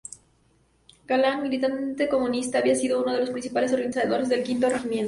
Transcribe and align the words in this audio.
Galán, 1.05 1.43
militante 1.43 2.09
comunista, 2.09 2.57
había 2.57 2.73
sido 2.73 3.03
uno 3.03 3.13
de 3.13 3.19
los 3.19 3.29
principales 3.29 3.71
organizadores 3.71 4.29
del 4.29 4.41
Quinto 4.43 4.67
Regimiento. 4.67 4.99